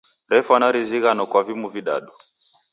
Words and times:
Refwana 0.33 0.67
rizighano 0.75 1.23
kwa 1.31 1.41
vimu 1.47 1.67
vidadu. 1.73 2.13